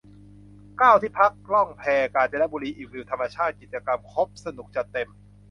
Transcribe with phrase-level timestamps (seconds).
[0.77, 1.83] เก้า ที่พักล่องแพ
[2.15, 5.09] กาญจนบุรี อิ่มวิวธรรมชาติ กิจกรรมครบสนุกจัดเต็ม